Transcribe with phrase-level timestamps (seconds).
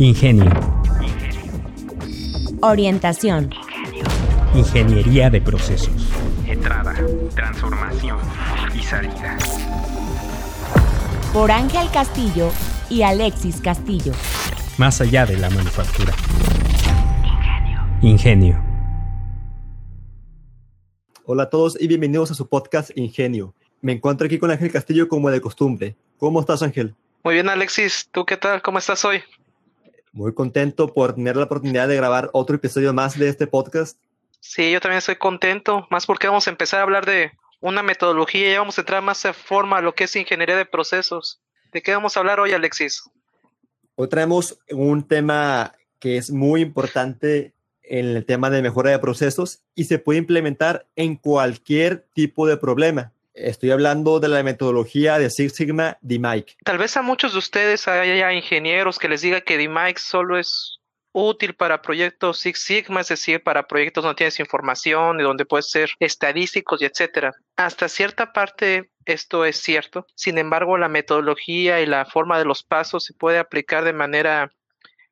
[0.00, 0.48] Ingenio.
[2.62, 3.50] Orientación.
[4.54, 6.08] Ingeniería de procesos.
[6.46, 6.94] Entrada,
[7.34, 8.16] transformación
[8.76, 9.36] y salida.
[11.32, 12.52] Por Ángel Castillo
[12.88, 14.12] y Alexis Castillo.
[14.76, 16.14] Más allá de la manufactura.
[18.00, 18.62] Ingenio.
[21.24, 23.52] Hola a todos y bienvenidos a su podcast Ingenio.
[23.80, 25.96] Me encuentro aquí con Ángel Castillo como de costumbre.
[26.18, 26.94] ¿Cómo estás, Ángel?
[27.24, 28.08] Muy bien, Alexis.
[28.12, 28.62] ¿Tú qué tal?
[28.62, 29.24] ¿Cómo estás hoy?
[30.12, 33.98] Muy contento por tener la oportunidad de grabar otro episodio más de este podcast.
[34.40, 38.52] Sí, yo también estoy contento, más porque vamos a empezar a hablar de una metodología
[38.52, 41.40] y vamos a entrar más a forma a lo que es ingeniería de procesos.
[41.72, 43.02] ¿De qué vamos a hablar hoy, Alexis?
[43.96, 49.62] Hoy traemos un tema que es muy importante en el tema de mejora de procesos
[49.74, 53.12] y se puede implementar en cualquier tipo de problema.
[53.38, 56.56] Estoy hablando de la metodología de Six Sigma DMAIC.
[56.64, 60.80] Tal vez a muchos de ustedes haya ingenieros que les diga que DMAIC solo es
[61.12, 65.70] útil para proyectos Six Sigma, es decir, para proyectos donde tienes información y donde puedes
[65.70, 67.32] ser estadísticos y etcétera.
[67.56, 70.06] Hasta cierta parte esto es cierto.
[70.14, 74.52] Sin embargo, la metodología y la forma de los pasos se puede aplicar de manera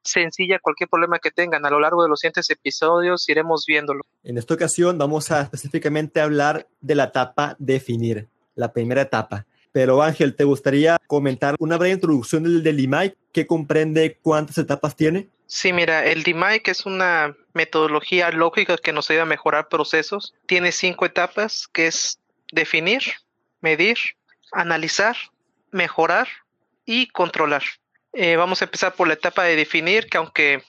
[0.06, 1.66] sencilla cualquier problema que tengan.
[1.66, 4.02] A lo largo de los siguientes episodios iremos viéndolo.
[4.22, 9.46] En esta ocasión vamos a específicamente hablar de la etapa definir, la primera etapa.
[9.72, 14.96] Pero Ángel, ¿te gustaría comentar una breve introducción del, del DMAIC que comprende cuántas etapas
[14.96, 15.28] tiene?
[15.46, 20.34] Sí, mira, el DMAIC es una metodología lógica que nos ayuda a mejorar procesos.
[20.46, 22.18] Tiene cinco etapas, que es
[22.52, 23.02] definir,
[23.60, 23.96] medir,
[24.52, 25.16] analizar,
[25.70, 26.28] mejorar
[26.84, 27.62] y controlar.
[28.18, 30.62] Eh, vamos a empezar por la etapa de definir, que aunque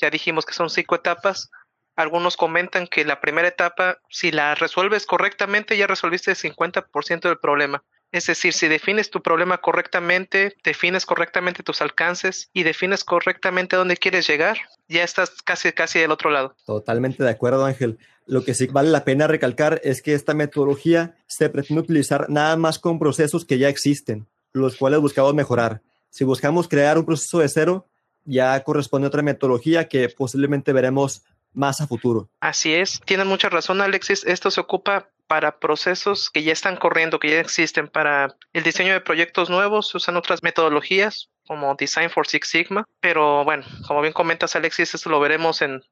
[0.00, 1.50] ya dijimos que son cinco etapas,
[1.96, 7.38] algunos comentan que la primera etapa, si la resuelves correctamente, ya resolviste el 50% del
[7.38, 7.84] problema.
[8.10, 13.98] Es decir, si defines tu problema correctamente, defines correctamente tus alcances y defines correctamente dónde
[13.98, 14.56] quieres llegar,
[14.88, 16.56] ya estás casi casi del otro lado.
[16.64, 17.98] Totalmente de acuerdo, Ángel.
[18.26, 22.56] Lo que sí vale la pena recalcar es que esta metodología se pretende utilizar nada
[22.56, 25.82] más con procesos que ya existen, los cuales buscamos mejorar.
[26.14, 27.88] Si buscamos crear un proceso de cero,
[28.24, 32.28] ya corresponde a otra metodología que posiblemente veremos más a futuro.
[32.38, 37.18] Así es, tienes mucha razón Alexis, esto se ocupa para procesos que ya están corriendo,
[37.18, 37.88] que ya existen.
[37.88, 42.86] Para el diseño de proyectos nuevos se usan otras metodologías como Design for Six Sigma,
[43.00, 45.82] pero bueno, como bien comentas Alexis, esto lo veremos en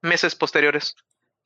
[0.00, 0.94] meses posteriores.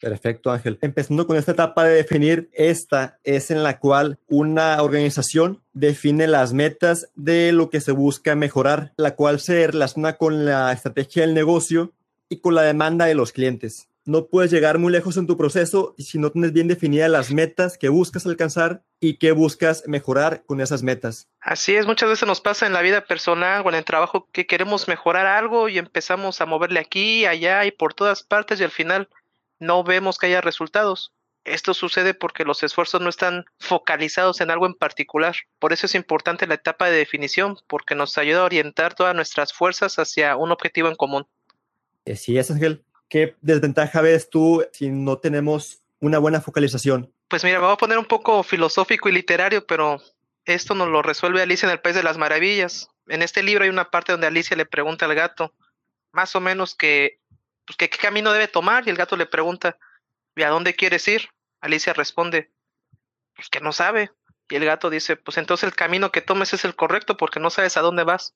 [0.01, 0.79] Perfecto, Ángel.
[0.83, 6.53] Empezando con esta etapa de definir, esta es en la cual una organización define las
[6.53, 11.35] metas de lo que se busca mejorar, la cual se relaciona con la estrategia del
[11.35, 11.93] negocio
[12.29, 13.89] y con la demanda de los clientes.
[14.05, 17.77] No puedes llegar muy lejos en tu proceso si no tienes bien definidas las metas
[17.77, 21.29] que buscas alcanzar y que buscas mejorar con esas metas.
[21.41, 24.47] Así es, muchas veces nos pasa en la vida personal o en el trabajo que
[24.47, 28.71] queremos mejorar algo y empezamos a moverle aquí, allá y por todas partes y al
[28.71, 29.09] final
[29.59, 31.13] no vemos que haya resultados.
[31.45, 35.37] Esto sucede porque los esfuerzos no están focalizados en algo en particular.
[35.61, 39.53] Por eso es importante la etapa de definición, porque nos ayuda a orientar todas nuestras
[39.53, 41.27] fuerzas hacia un objetivo en común.
[42.15, 42.85] Sí, es Ángel.
[43.09, 47.13] ¿Qué desventaja ves tú si no tenemos una buena focalización?
[47.29, 50.01] Pues mira, me voy a poner un poco filosófico y literario, pero
[50.45, 52.89] esto nos lo resuelve Alicia en el País de las Maravillas.
[53.07, 55.53] En este libro hay una parte donde Alicia le pregunta al gato,
[56.13, 57.21] más o menos que
[57.67, 58.87] pues, ¿qué, camino debe tomar?
[58.87, 59.77] Y el gato le pregunta,
[60.35, 61.29] ¿y a dónde quieres ir?
[61.61, 62.53] Alicia responde,
[63.35, 64.11] pues que no sabe.
[64.49, 67.51] Y el gato dice, pues entonces el camino que tomes es el correcto porque no
[67.51, 68.35] sabes a dónde vas.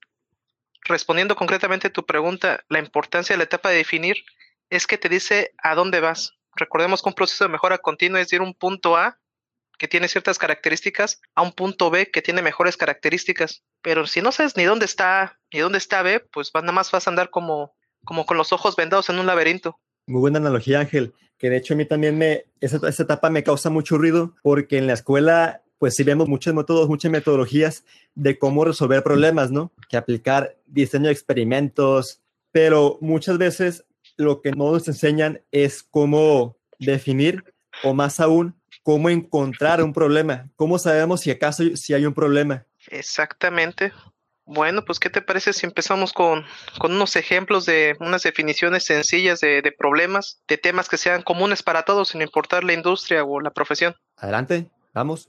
[0.83, 4.25] Respondiendo concretamente a tu pregunta, la importancia de la etapa de definir
[4.71, 6.33] es que te dice a dónde vas.
[6.57, 9.19] Recordemos que un proceso de mejora continua es ir un punto A
[9.79, 13.63] que tiene ciertas características a un punto B que tiene mejores características.
[13.81, 16.91] Pero si no sabes ni dónde está A ni dónde está B, pues nada más
[16.91, 17.75] vas a andar como
[18.05, 19.79] como con los ojos vendados en un laberinto.
[20.07, 23.45] Muy buena analogía, Ángel, que de hecho a mí también me, esa, esa etapa me
[23.45, 27.85] causa mucho ruido porque en la escuela pues sí vemos muchos métodos, muchas metodologías
[28.15, 29.73] de cómo resolver problemas, ¿no?
[29.89, 32.21] Que aplicar diseño de experimentos,
[32.53, 33.87] pero muchas veces
[34.17, 37.45] lo que no nos enseñan es cómo definir
[37.83, 42.67] o más aún cómo encontrar un problema, cómo sabemos si acaso si hay un problema.
[42.89, 43.93] Exactamente.
[44.53, 46.45] Bueno, pues ¿qué te parece si empezamos con,
[46.81, 51.63] con unos ejemplos de unas definiciones sencillas de, de, problemas, de temas que sean comunes
[51.63, 53.95] para todos, sin importar la industria o la profesión?
[54.17, 55.29] Adelante, vamos.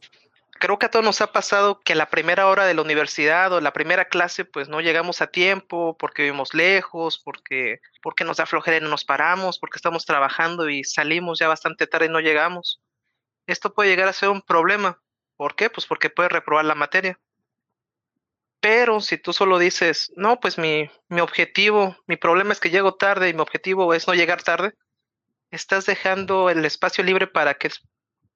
[0.60, 3.54] Creo que a todos nos ha pasado que a la primera hora de la universidad
[3.54, 8.38] o la primera clase pues no llegamos a tiempo porque vivimos lejos, porque, porque nos
[8.38, 12.10] da flojera y no nos paramos, porque estamos trabajando y salimos ya bastante tarde y
[12.10, 12.82] no llegamos.
[13.46, 15.00] Esto puede llegar a ser un problema.
[15.38, 15.70] ¿Por qué?
[15.70, 17.20] Pues porque puede reprobar la materia.
[18.62, 22.94] Pero si tú solo dices, no, pues mi, mi objetivo, mi problema es que llego
[22.94, 24.76] tarde y mi objetivo es no llegar tarde,
[25.50, 27.70] estás dejando el espacio libre para que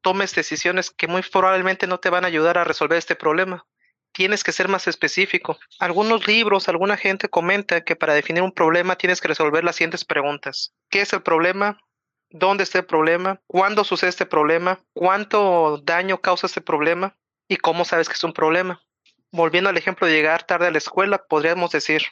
[0.02, 3.66] tomes decisiones que muy probablemente no te van a ayudar a resolver este problema.
[4.14, 5.58] Tienes que ser más específico.
[5.80, 10.06] Algunos libros, alguna gente comenta que para definir un problema tienes que resolver las siguientes
[10.06, 10.74] preguntas.
[10.90, 11.80] ¿Qué es el problema?
[12.30, 13.42] ¿Dónde está el problema?
[13.48, 14.80] ¿Cuándo sucede este problema?
[14.94, 17.18] ¿Cuánto daño causa este problema?
[17.48, 18.85] ¿Y cómo sabes que es un problema?
[19.36, 22.04] Volviendo al ejemplo de llegar tarde a la escuela, podríamos decir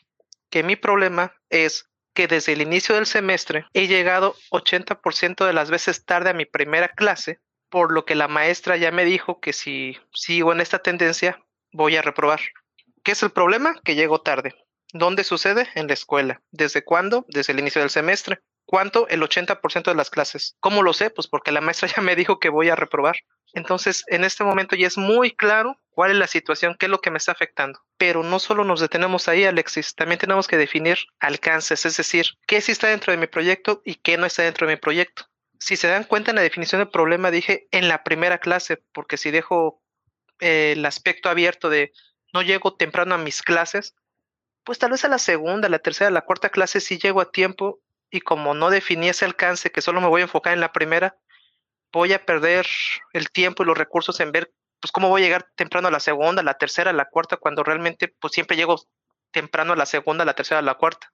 [0.49, 5.71] que mi problema es que desde el inicio del semestre he llegado 80% de las
[5.71, 7.39] veces tarde a mi primera clase,
[7.69, 11.41] por lo que la maestra ya me dijo que si sigo en esta tendencia
[11.71, 12.39] voy a reprobar.
[13.03, 13.81] ¿Qué es el problema?
[13.83, 14.53] Que llego tarde.
[14.93, 15.67] ¿Dónde sucede?
[15.73, 16.41] En la escuela.
[16.51, 17.25] ¿Desde cuándo?
[17.27, 18.41] Desde el inicio del semestre.
[18.65, 19.07] ¿Cuánto?
[19.07, 20.55] El 80% de las clases.
[20.59, 21.09] ¿Cómo lo sé?
[21.09, 23.17] Pues porque la maestra ya me dijo que voy a reprobar.
[23.53, 27.01] Entonces, en este momento ya es muy claro cuál es la situación, qué es lo
[27.01, 27.79] que me está afectando.
[27.97, 32.61] Pero no solo nos detenemos ahí, Alexis, también tenemos que definir alcances, es decir, qué
[32.61, 35.25] sí está dentro de mi proyecto y qué no está dentro de mi proyecto.
[35.59, 39.17] Si se dan cuenta en la definición del problema, dije en la primera clase, porque
[39.17, 39.81] si dejo
[40.39, 41.93] eh, el aspecto abierto de
[42.33, 43.95] no llego temprano a mis clases,
[44.63, 47.82] pues tal vez a la segunda, la tercera, la cuarta clase sí llego a tiempo
[48.13, 51.17] y como no definí ese alcance, que solo me voy a enfocar en la primera,
[51.91, 52.67] voy a perder
[53.11, 55.99] el tiempo y los recursos en ver pues cómo voy a llegar temprano a la
[55.99, 58.79] segunda, la tercera, la cuarta, cuando realmente pues siempre llego
[59.31, 61.11] temprano a la segunda, la tercera, la cuarta.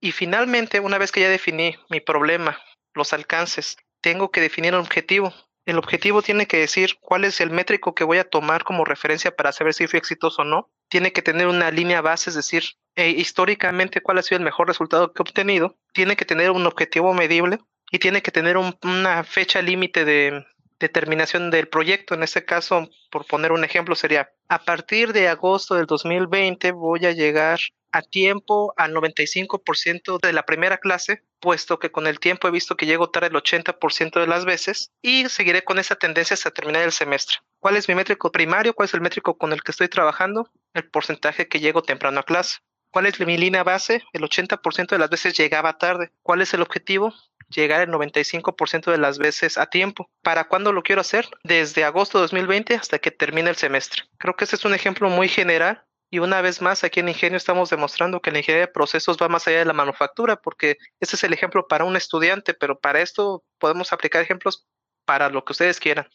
[0.00, 2.60] Y finalmente, una vez que ya definí mi problema,
[2.92, 5.32] los alcances, tengo que definir un objetivo.
[5.64, 9.34] El objetivo tiene que decir cuál es el métrico que voy a tomar como referencia
[9.34, 10.70] para saber si fui exitoso o no.
[10.88, 12.64] Tiene que tener una línea base, es decir,
[12.96, 15.76] eh, históricamente cuál ha sido el mejor resultado que he obtenido.
[15.92, 17.58] Tiene que tener un objetivo medible
[17.90, 20.44] y tiene que tener una fecha límite de
[20.78, 22.14] determinación del proyecto.
[22.14, 27.06] En este caso, por poner un ejemplo, sería a partir de agosto del 2020 voy
[27.06, 27.60] a llegar
[27.92, 32.76] a tiempo al 95% de la primera clase, puesto que con el tiempo he visto
[32.76, 36.82] que llego tarde el 80% de las veces y seguiré con esa tendencia hasta terminar
[36.82, 37.36] el semestre.
[37.60, 38.74] ¿Cuál es mi métrico primario?
[38.74, 40.50] ¿Cuál es el métrico con el que estoy trabajando?
[40.72, 42.58] El porcentaje que llego temprano a clase.
[42.94, 44.04] ¿Cuál es mi línea base?
[44.12, 46.12] El 80% de las veces llegaba tarde.
[46.22, 47.12] ¿Cuál es el objetivo?
[47.50, 50.08] llegar el 95% de las veces a tiempo.
[50.22, 51.26] ¿Para cuándo lo quiero hacer?
[51.42, 54.04] Desde agosto de 2020 hasta que termine el semestre.
[54.18, 57.36] Creo que este es un ejemplo muy general y una vez más, aquí en Ingenio
[57.36, 61.16] estamos demostrando que la ingeniería de procesos va más allá de la manufactura, porque ese
[61.16, 64.66] es el ejemplo para un estudiante, pero para esto podemos aplicar ejemplos
[65.04, 66.06] para lo que ustedes quieran.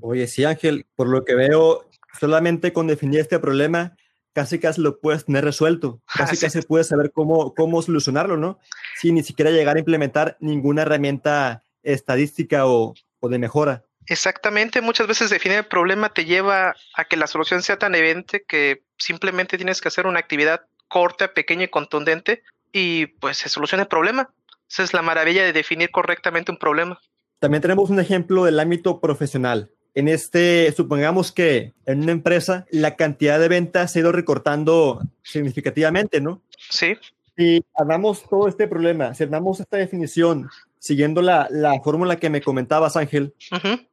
[0.00, 1.88] Oye, sí, Ángel, por lo que veo,
[2.18, 3.94] solamente con definir este problema
[4.32, 8.58] casi casi lo puedes tener resuelto, casi casi puedes saber cómo, cómo solucionarlo, ¿no?
[9.00, 13.84] Sin ni siquiera llegar a implementar ninguna herramienta estadística o, o de mejora.
[14.06, 18.44] Exactamente, muchas veces definir el problema te lleva a que la solución sea tan evidente
[18.46, 22.42] que simplemente tienes que hacer una actividad corta, pequeña y contundente
[22.72, 24.30] y pues se soluciona el problema.
[24.68, 27.00] Esa es la maravilla de definir correctamente un problema.
[27.38, 32.96] También tenemos un ejemplo del ámbito profesional en este, supongamos que en una empresa la
[32.96, 36.40] cantidad de ventas se ha ido recortando significativamente, ¿no?
[36.70, 36.96] Sí.
[37.36, 40.48] Si hablamos todo este problema, si damos esta definición
[40.78, 43.34] siguiendo la, la fórmula que me comentabas, Ángel,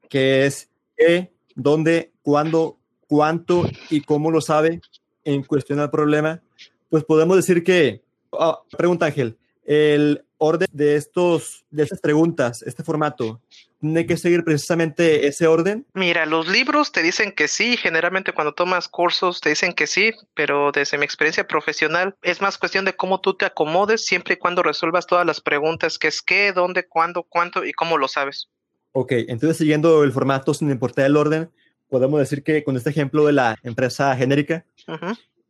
[0.10, 4.82] que es qué, dónde, cuándo, cuánto y cómo lo sabe
[5.24, 6.42] en cuestión al problema,
[6.90, 8.02] pues podemos decir que,
[8.34, 13.40] ah, pregunta Ángel, el orden de, estos, de estas preguntas, este formato,
[13.80, 15.86] ¿tiene que seguir precisamente ese orden?
[15.94, 20.12] Mira, los libros te dicen que sí, generalmente cuando tomas cursos te dicen que sí,
[20.34, 24.38] pero desde mi experiencia profesional es más cuestión de cómo tú te acomodes siempre y
[24.38, 28.50] cuando resuelvas todas las preguntas, que es qué, dónde, cuándo, cuánto y cómo lo sabes.
[28.94, 31.52] Ok, entonces siguiendo el formato sin importar el orden,
[31.90, 34.66] podemos decir que con este ejemplo de la empresa genérica,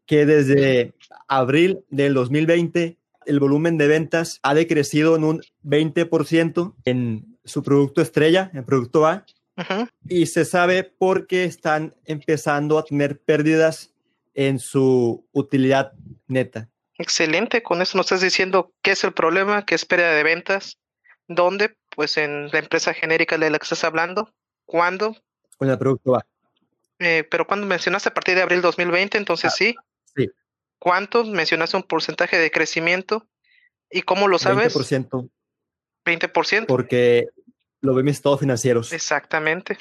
[0.05, 0.93] que desde
[1.27, 2.98] abril del 2020
[3.29, 9.05] el volumen de ventas ha decrecido en un 20% en su producto estrella, en producto
[9.05, 9.25] A,
[10.07, 13.93] y se sabe por qué están empezando a tener pérdidas
[14.33, 15.91] en su utilidad
[16.27, 16.69] neta.
[16.97, 20.79] Excelente, con eso nos estás diciendo qué es el problema, qué es pérdida de ventas,
[21.27, 24.33] dónde, pues en la empresa genérica de la que estás hablando,
[24.65, 25.15] cuándo.
[25.57, 26.25] Con el producto A.
[26.99, 29.75] Eh, pero cuando mencionaste a partir de abril 2020, entonces ah, sí.
[30.15, 30.29] Sí.
[30.79, 31.27] ¿Cuántos?
[31.27, 33.27] Mencionaste un porcentaje de crecimiento.
[33.91, 34.75] ¿Y cómo lo sabes?
[34.75, 35.29] 20%.
[36.05, 36.65] 20%.
[36.67, 37.27] Porque
[37.81, 38.93] lo ven mis estados financieros.
[38.93, 39.77] Exactamente.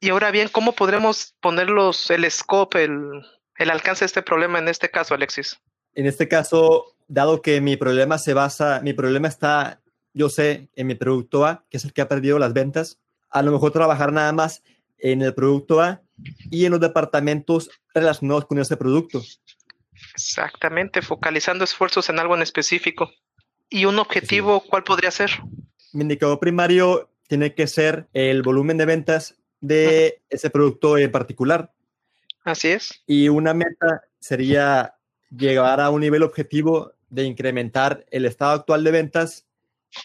[0.00, 3.22] Y ahora bien, ¿cómo podremos ponerlos el scope, el,
[3.58, 5.60] el alcance de este problema en este caso, Alexis?
[5.94, 9.82] En este caso, dado que mi problema se basa, mi problema está,
[10.14, 12.98] yo sé, en mi producto A, que es el que ha perdido las ventas,
[13.30, 14.62] a lo mejor trabajar nada más
[14.98, 16.02] en el producto A
[16.50, 19.22] y en los departamentos relacionados con ese producto.
[20.14, 23.10] Exactamente, focalizando esfuerzos en algo en específico.
[23.68, 25.30] ¿Y un objetivo cuál podría ser?
[25.92, 31.72] Mi indicador primario tiene que ser el volumen de ventas de ese producto en particular.
[32.44, 33.02] Así es.
[33.06, 34.96] Y una meta sería
[35.30, 39.46] llegar a un nivel objetivo de incrementar el estado actual de ventas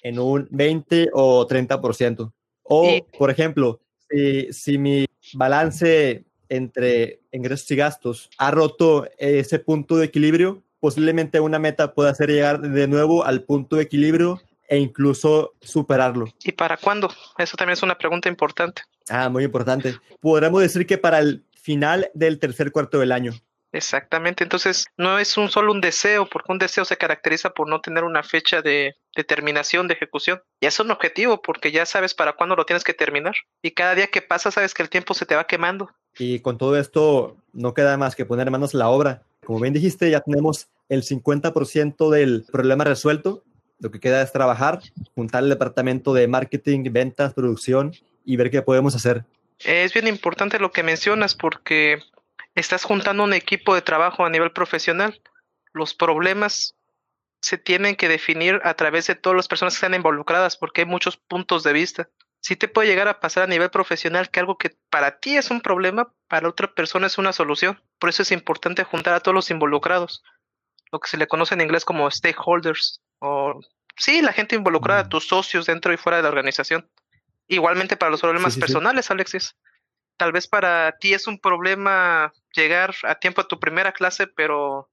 [0.04, 2.32] en un 20 o 30%.
[2.64, 9.98] O, por ejemplo, si, si mi balance entre ingresos y gastos ha roto ese punto
[9.98, 14.78] de equilibrio, posiblemente una meta pueda ser llegar de nuevo al punto de equilibrio e
[14.78, 16.26] incluso superarlo.
[16.44, 17.12] ¿Y para cuándo?
[17.38, 18.84] Eso también es una pregunta importante.
[19.10, 19.96] Ah, muy importante.
[20.20, 23.34] Podríamos decir que para el final del tercer cuarto del año.
[23.72, 24.44] Exactamente.
[24.44, 28.06] Entonces, no es un solo un deseo, porque un deseo se caracteriza por no tener
[28.06, 30.42] una fecha de, de terminación, de ejecución.
[30.62, 33.36] Y es un objetivo, porque ya sabes para cuándo lo tienes que terminar.
[33.62, 35.90] Y cada día que pasa, sabes que el tiempo se te va quemando.
[36.18, 39.24] Y con todo esto, no queda más que poner manos a la obra.
[39.46, 43.44] Como bien dijiste, ya tenemos el 50% del problema resuelto.
[43.80, 44.82] Lo que queda es trabajar,
[45.14, 47.94] juntar el departamento de marketing, ventas, producción
[48.24, 49.26] y ver qué podemos hacer.
[49.60, 52.00] Es bien importante lo que mencionas porque
[52.56, 55.22] estás juntando un equipo de trabajo a nivel profesional.
[55.74, 56.76] Los problemas
[57.42, 60.88] se tienen que definir a través de todas las personas que están involucradas porque hay
[60.88, 62.10] muchos puntos de vista.
[62.46, 65.50] Sí te puede llegar a pasar a nivel profesional que algo que para ti es
[65.50, 67.82] un problema, para otra persona es una solución.
[67.98, 70.22] Por eso es importante juntar a todos los involucrados,
[70.92, 73.60] lo que se le conoce en inglés como stakeholders o
[73.98, 75.10] sí, la gente involucrada, Mm.
[75.10, 76.88] tus socios dentro y fuera de la organización.
[77.48, 78.62] Igualmente para los problemas sí, sí.
[78.62, 79.56] personales, Alexis.
[80.16, 84.92] Tal vez para ti es un problema llegar a tiempo a tu primera clase, pero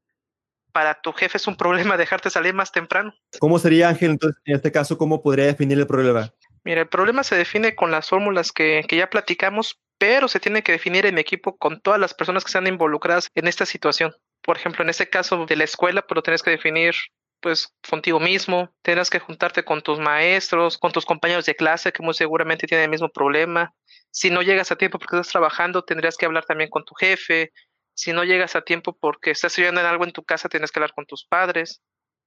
[0.73, 3.13] para tu jefe es un problema dejarte salir más temprano.
[3.41, 6.33] ¿Cómo sería, Ángel, entonces, en este caso, cómo podría definir el problema?
[6.65, 10.63] Mira, el problema se define con las fórmulas que, que ya platicamos, pero se tiene
[10.63, 14.15] que definir en equipo con todas las personas que están involucradas en esta situación.
[14.43, 16.95] Por ejemplo, en este caso de la escuela, pues lo tienes que definir
[17.43, 22.03] pues contigo mismo, tendrás que juntarte con tus maestros, con tus compañeros de clase que
[22.03, 23.75] muy seguramente tienen el mismo problema.
[24.13, 27.53] Si no llegas a tiempo porque estás trabajando, tendrías que hablar también con tu jefe.
[27.95, 30.79] Si no llegas a tiempo porque estás estudiando en algo en tu casa, tienes que
[30.79, 31.83] hablar con tus padres.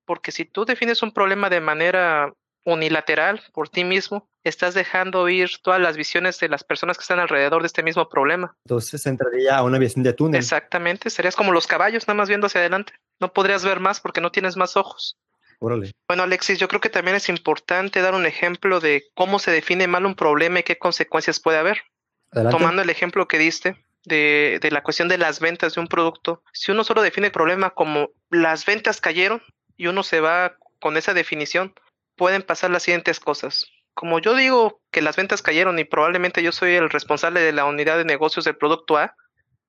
[0.06, 2.34] Porque si tú defines un problema de manera
[2.66, 7.20] unilateral por ti mismo, estás dejando ir todas las visiones de las personas que están
[7.20, 8.58] alrededor de este mismo problema.
[8.66, 10.40] Entonces entraría a una visión de túnel.
[10.40, 12.94] Exactamente, serías como los caballos, nada más viendo hacia adelante.
[13.20, 15.18] No podrías ver más porque no tienes más ojos.
[15.60, 15.92] Órale.
[16.08, 19.88] Bueno, Alexis, yo creo que también es importante dar un ejemplo de cómo se define
[19.88, 21.82] mal un problema y qué consecuencias puede haber.
[22.32, 22.58] Adelante.
[22.58, 26.44] Tomando el ejemplo que diste de, de la cuestión de las ventas de un producto,
[26.52, 29.42] si uno solo define el problema como las ventas cayeron
[29.78, 31.74] y uno se va con esa definición,
[32.16, 33.66] pueden pasar las siguientes cosas.
[33.94, 37.66] Como yo digo que las ventas cayeron y probablemente yo soy el responsable de la
[37.66, 39.16] unidad de negocios del producto A,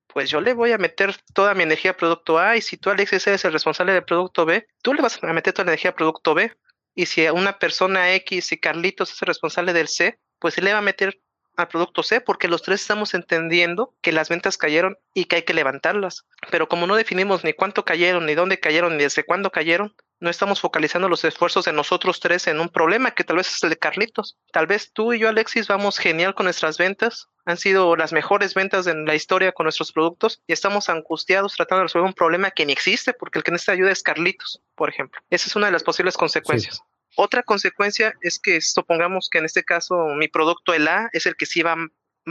[0.07, 2.89] pues yo le voy a meter toda mi energía a producto A y si tú
[2.89, 5.91] Alexis eres el responsable del producto B, tú le vas a meter toda la energía
[5.91, 6.51] a producto B.
[6.95, 10.79] Y si una persona X y Carlitos es el responsable del C, pues le va
[10.79, 11.21] a meter
[11.55, 15.43] al producto C porque los tres estamos entendiendo que las ventas cayeron y que hay
[15.43, 16.25] que levantarlas.
[16.49, 20.29] Pero como no definimos ni cuánto cayeron, ni dónde cayeron, ni desde cuándo cayeron, no
[20.29, 23.69] estamos focalizando los esfuerzos de nosotros tres en un problema que tal vez es el
[23.69, 24.37] de Carlitos.
[24.51, 27.29] Tal vez tú y yo, Alexis, vamos genial con nuestras ventas.
[27.45, 31.79] Han sido las mejores ventas en la historia con nuestros productos y estamos angustiados tratando
[31.79, 34.89] de resolver un problema que ni existe porque el que necesita ayuda es Carlitos, por
[34.89, 35.21] ejemplo.
[35.29, 36.81] Esa es una de las posibles consecuencias.
[37.15, 41.35] Otra consecuencia es que supongamos que en este caso mi producto, el A, es el
[41.35, 41.75] que sí va,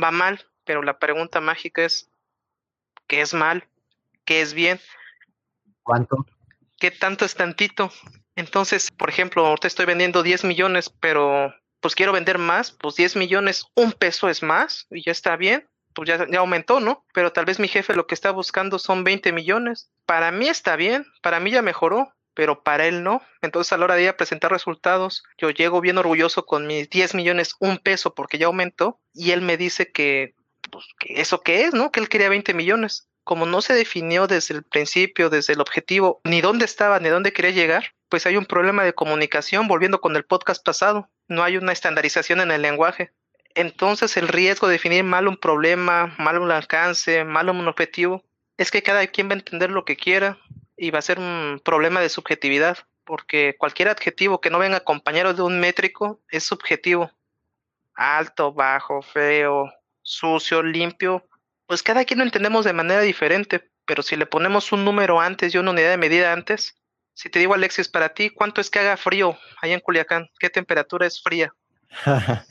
[0.00, 2.11] va mal, pero la pregunta mágica es,
[3.07, 3.66] ¿qué es mal?
[4.25, 4.81] ¿Qué es bien?
[5.83, 6.26] ¿Cuánto?
[6.78, 7.90] ¿Qué tanto es tantito?
[8.35, 13.16] Entonces, por ejemplo, ahorita estoy vendiendo 10 millones, pero pues quiero vender más, pues 10
[13.16, 17.06] millones, un peso es más y ya está bien, pues ya, ya aumentó, ¿no?
[17.14, 19.90] Pero tal vez mi jefe lo que está buscando son 20 millones.
[20.04, 23.23] Para mí está bien, para mí ya mejoró, pero para él no.
[23.40, 26.90] Entonces a la hora de ir a presentar resultados, yo llego bien orgulloso con mis
[26.90, 30.35] 10 millones, un peso, porque ya aumentó, y él me dice que,
[30.71, 31.90] pues, que eso qué es, ¿no?
[31.90, 33.09] Que él quería 20 millones.
[33.26, 37.33] Como no se definió desde el principio, desde el objetivo, ni dónde estaba, ni dónde
[37.33, 41.11] quería llegar, pues hay un problema de comunicación, volviendo con el podcast pasado.
[41.26, 43.11] No hay una estandarización en el lenguaje.
[43.56, 48.23] Entonces el riesgo de definir mal un problema, mal un alcance, mal un objetivo,
[48.59, 50.38] es que cada quien va a entender lo que quiera
[50.76, 55.35] y va a ser un problema de subjetividad, porque cualquier adjetivo que no venga acompañado
[55.35, 57.11] de un métrico es subjetivo.
[57.92, 61.26] Alto, bajo, feo, sucio, limpio,
[61.66, 65.54] pues cada quien lo entendemos de manera diferente, pero si le ponemos un número antes
[65.54, 66.76] y una unidad de medida antes,
[67.14, 70.28] si te digo Alexis, para ti, ¿cuánto es que haga frío allá en Culiacán?
[70.38, 71.54] ¿Qué temperatura es fría?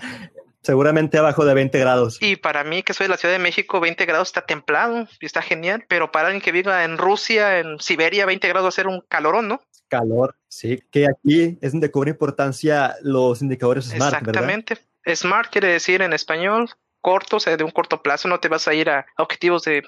[0.61, 2.17] Seguramente abajo de 20 grados.
[2.19, 5.25] Y para mí, que soy de la Ciudad de México, 20 grados está templado y
[5.27, 5.85] está genial.
[5.87, 9.01] Pero para alguien que viva en Rusia, en Siberia, 20 grados va a ser un
[9.01, 9.61] calorón, ¿no?
[9.87, 10.81] Calor, sí.
[10.89, 14.79] Que aquí es donde cobra importancia los indicadores SMART, Exactamente.
[15.05, 16.71] SMART quiere decir en español
[17.05, 18.27] corto, o sea, de un corto plazo.
[18.27, 19.83] No te vas a ir a objetivos de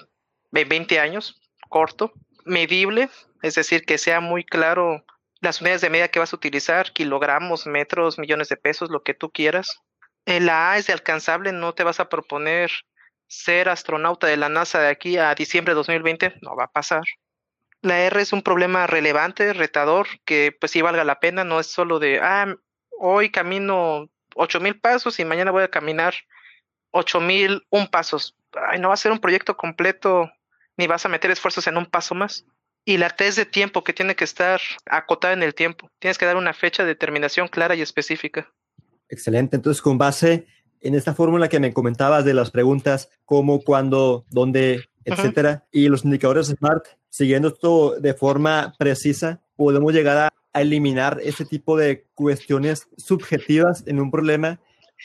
[0.52, 2.12] 20 años, corto.
[2.44, 3.10] Medible,
[3.42, 5.04] es decir, que sea muy claro
[5.40, 9.14] las unidades de medida que vas a utilizar, kilogramos, metros, millones de pesos, lo que
[9.14, 9.80] tú quieras.
[10.26, 12.70] La A es de alcanzable, no te vas a proponer
[13.26, 17.02] ser astronauta de la NASA de aquí a diciembre de 2020, no va a pasar.
[17.82, 21.66] La R es un problema relevante, retador, que pues sí valga la pena, no es
[21.66, 22.54] solo de, ah,
[22.96, 26.14] hoy camino ocho mil pasos y mañana voy a caminar
[26.90, 28.36] ocho mil un pasos.
[28.52, 30.30] Ay, no va a ser un proyecto completo,
[30.76, 32.46] ni vas a meter esfuerzos en un paso más.
[32.84, 35.90] Y la T es de tiempo, que tiene que estar acotada en el tiempo.
[35.98, 38.50] Tienes que dar una fecha de terminación clara y específica.
[39.10, 39.56] Excelente.
[39.56, 40.46] Entonces, con base
[40.80, 46.04] en esta fórmula que me comentabas de las preguntas, cómo, cuándo, dónde, etcétera, y los
[46.04, 52.06] indicadores SMART, siguiendo esto de forma precisa, podemos llegar a, a eliminar ese tipo de
[52.14, 54.60] cuestiones subjetivas en un problema.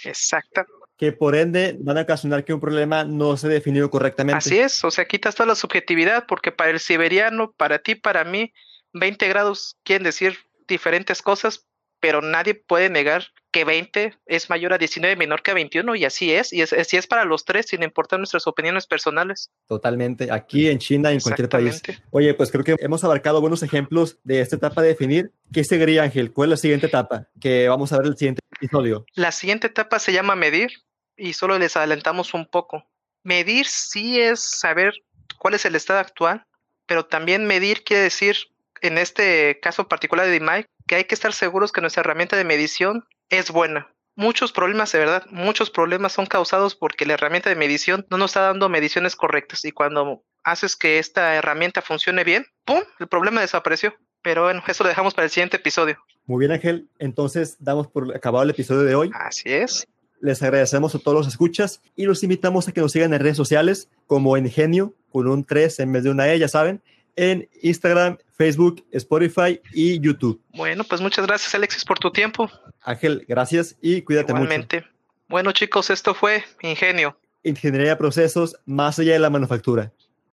[0.06, 0.64] Exacto
[1.04, 4.38] que por ende van a ocasionar que un problema no se definido correctamente.
[4.38, 8.24] Así es, o sea, quitas toda la subjetividad porque para el siberiano, para ti, para
[8.24, 8.54] mí,
[8.94, 11.68] 20 grados quieren decir diferentes cosas,
[12.00, 16.06] pero nadie puede negar que 20 es mayor a 19, menor que a 21, y
[16.06, 19.52] así es, y es, así es para los tres, sin importar nuestras opiniones personales.
[19.68, 21.82] Totalmente, aquí en China y en cualquier país.
[22.10, 25.32] Oye, pues creo que hemos abarcado buenos ejemplos de esta etapa de definir.
[25.54, 26.34] ¿Qué seguiría, Ángel?
[26.34, 29.06] ¿Cuál es la siguiente etapa que vamos a ver el siguiente episodio?
[29.14, 30.72] La siguiente etapa se llama medir,
[31.18, 32.86] y solo les adelantamos un poco.
[33.24, 34.94] Medir sí es saber
[35.38, 36.46] cuál es el estado actual,
[36.86, 38.36] pero también medir quiere decir,
[38.82, 42.44] en este caso particular de DMAIC, que hay que estar seguros que nuestra herramienta de
[42.44, 43.90] medición es buena.
[44.16, 48.32] Muchos problemas, de verdad, muchos problemas son causados porque la herramienta de medición no nos
[48.32, 53.42] está dando mediciones correctas y cuando haces que esta herramienta funcione bien, ¡pum!, el problema
[53.42, 53.96] desapareció.
[54.22, 55.98] Pero bueno, eso lo dejamos para el siguiente episodio.
[56.26, 56.88] Muy bien, Ángel.
[57.00, 59.12] Entonces, damos por acabado el episodio de hoy.
[59.14, 59.86] Así es.
[60.24, 63.36] Les agradecemos a todos los escuchas y los invitamos a que nos sigan en redes
[63.36, 66.82] sociales como Ingenio, con un 3 en vez de una E, ya saben,
[67.18, 70.42] en Instagram, Facebook, Spotify y YouTube.
[70.56, 72.50] Bueno, pues muchas gracias Alexis por tu tiempo.
[72.84, 74.78] Ángel, gracias y cuídate Igualmente.
[74.78, 74.90] mucho.
[75.28, 77.20] Bueno chicos, esto fue Ingenio.
[77.44, 79.92] Ingeniería de procesos más allá de la manufactura.